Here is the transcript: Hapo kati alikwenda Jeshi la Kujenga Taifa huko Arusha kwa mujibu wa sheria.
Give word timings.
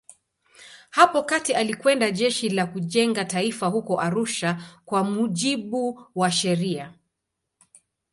Hapo 0.89 1.23
kati 1.23 1.53
alikwenda 1.53 2.11
Jeshi 2.11 2.49
la 2.49 2.65
Kujenga 2.65 3.25
Taifa 3.25 3.67
huko 3.67 3.99
Arusha 4.01 4.63
kwa 4.85 5.03
mujibu 5.03 6.07
wa 6.15 6.31
sheria. 6.31 6.93